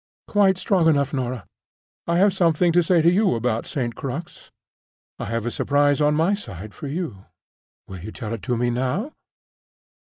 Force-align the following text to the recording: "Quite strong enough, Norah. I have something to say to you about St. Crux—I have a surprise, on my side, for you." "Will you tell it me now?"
"Quite 0.27 0.57
strong 0.57 0.87
enough, 0.87 1.13
Norah. 1.13 1.45
I 2.07 2.17
have 2.17 2.33
something 2.33 2.71
to 2.71 2.81
say 2.81 3.03
to 3.03 3.11
you 3.11 3.35
about 3.35 3.67
St. 3.67 3.93
Crux—I 3.93 5.25
have 5.25 5.45
a 5.45 5.51
surprise, 5.51 6.01
on 6.01 6.15
my 6.15 6.33
side, 6.33 6.73
for 6.73 6.87
you." 6.87 7.25
"Will 7.87 7.99
you 7.99 8.11
tell 8.11 8.33
it 8.33 8.49
me 8.49 8.71
now?" 8.71 9.13